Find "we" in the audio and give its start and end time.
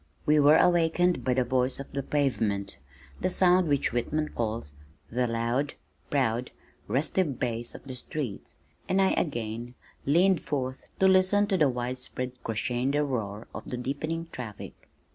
0.25-0.39